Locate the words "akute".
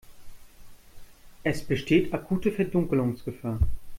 2.11-2.51